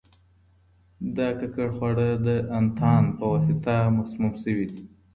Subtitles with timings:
[1.15, 2.27] دا ککړ خواړه د
[2.59, 4.81] انتان په واسطه مسموم شوي دي.